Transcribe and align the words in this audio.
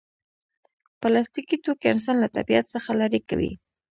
پلاستيکي 1.01 1.57
توکي 1.63 1.87
انسان 1.93 2.15
له 2.23 2.27
طبیعت 2.37 2.65
څخه 2.73 2.89
لرې 2.99 3.21
کوي. 3.29 3.51